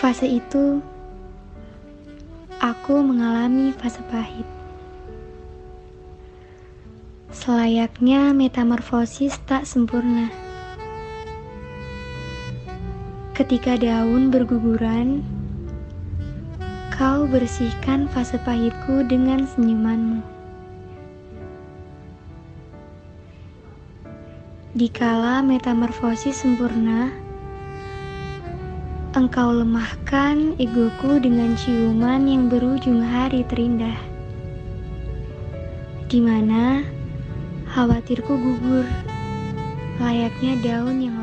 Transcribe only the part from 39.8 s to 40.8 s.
layaknya